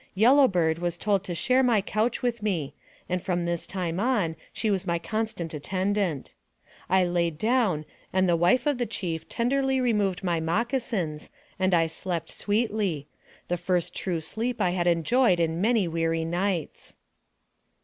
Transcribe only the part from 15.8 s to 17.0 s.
weary nights.